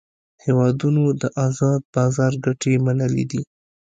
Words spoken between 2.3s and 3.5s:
ګټې منلې دي